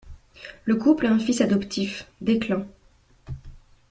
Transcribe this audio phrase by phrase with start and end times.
[0.65, 2.65] Le couple a un fils adoptif, Declan.